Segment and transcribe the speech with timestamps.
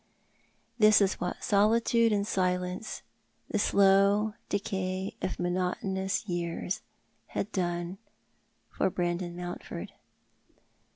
[0.79, 3.03] This was what solitude and silence,
[3.51, 6.81] the slow decay of mono tonous years,
[7.27, 7.99] had done
[8.71, 9.91] for Brandon Mountford.